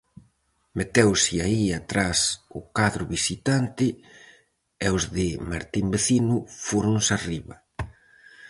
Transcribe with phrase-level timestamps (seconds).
[0.77, 2.19] Meteuse aí atrás
[2.59, 3.85] o cadro visitante,
[4.85, 6.35] e os de Martín Vecino
[6.65, 7.55] fóronse arriba.